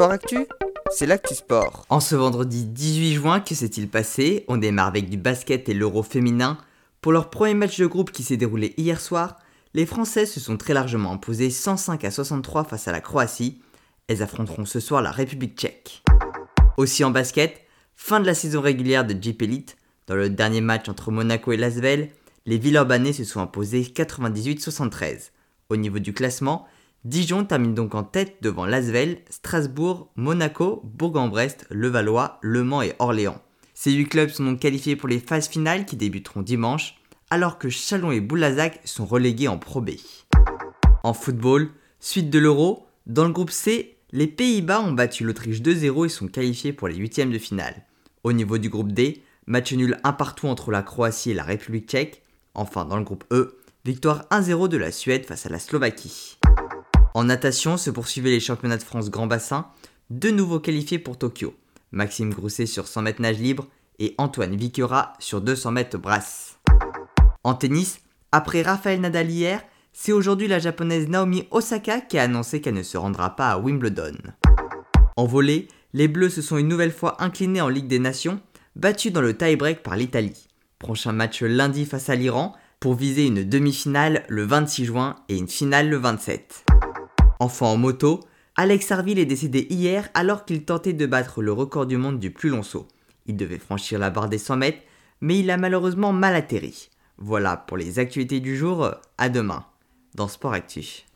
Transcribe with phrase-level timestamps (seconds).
[0.00, 0.46] Sport Actu,
[0.90, 1.84] c'est l'actu sport.
[1.90, 4.46] En ce vendredi 18 juin, que s'est-il passé?
[4.48, 6.56] On démarre avec du basket et l'euro féminin.
[7.02, 9.36] Pour leur premier match de groupe qui s'est déroulé hier soir,
[9.74, 13.60] les Français se sont très largement imposés 105 à 63 face à la Croatie.
[14.08, 16.02] Elles affronteront ce soir la République tchèque.
[16.78, 17.60] Aussi en basket,
[17.94, 19.76] fin de la saison régulière de Jeep Elite.
[20.06, 22.08] Dans le dernier match entre Monaco et Lasvel,
[22.46, 25.28] les Villeurbanais se sont imposés 98-73.
[25.68, 26.66] Au niveau du classement,
[27.04, 33.40] Dijon termine donc en tête devant Lasvel, Strasbourg, Monaco, Bourg-en-Brest, Levallois, Le Mans et Orléans.
[33.72, 36.96] Ces 8 clubs sont donc qualifiés pour les phases finales qui débuteront dimanche,
[37.30, 39.92] alors que Chalon et Boulazac sont relégués en Pro B.
[41.02, 41.70] En football,
[42.00, 46.28] suite de l'Euro, dans le groupe C, les Pays-Bas ont battu l'Autriche 2-0 et sont
[46.28, 47.86] qualifiés pour les huitièmes de finale.
[48.24, 51.88] Au niveau du groupe D, match nul un partout entre la Croatie et la République
[51.88, 52.22] tchèque.
[52.54, 53.56] Enfin, dans le groupe E,
[53.86, 56.39] victoire 1-0 de la Suède face à la Slovaquie.
[57.12, 59.66] En natation se poursuivaient les championnats de France Grand Bassin,
[60.10, 61.54] deux nouveaux qualifiés pour Tokyo.
[61.90, 63.66] Maxime Grousset sur 100 mètres nage libre
[63.98, 66.58] et Antoine Viquera sur 200 mètres brasse.
[67.42, 69.60] En tennis, après Raphaël Nadal hier,
[69.92, 73.58] c'est aujourd'hui la japonaise Naomi Osaka qui a annoncé qu'elle ne se rendra pas à
[73.58, 74.16] Wimbledon.
[75.16, 78.40] En volée, les Bleus se sont une nouvelle fois inclinés en Ligue des Nations,
[78.76, 80.46] battus dans le tie-break par l'Italie.
[80.78, 85.48] Prochain match lundi face à l'Iran pour viser une demi-finale le 26 juin et une
[85.48, 86.69] finale le 27.
[87.40, 88.20] Enfin en moto,
[88.54, 92.30] Alex Harville est décédé hier alors qu'il tentait de battre le record du monde du
[92.30, 92.86] plus long saut.
[93.24, 94.82] Il devait franchir la barre des 100 mètres,
[95.22, 96.90] mais il a malheureusement mal atterri.
[97.16, 99.64] Voilà pour les actualités du jour, à demain
[100.14, 101.06] dans Sport Actif.